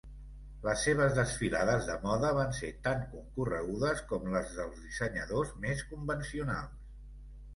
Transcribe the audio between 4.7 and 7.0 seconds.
dissenyadors més convencionals.